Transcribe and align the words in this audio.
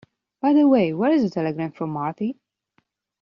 By 0.41 0.53
the 0.53 0.67
way, 0.67 0.93
where 0.95 1.11
is 1.11 1.21
the 1.21 1.29
telegram 1.29 1.73
from 1.73 1.91
Marthe? 1.91 2.33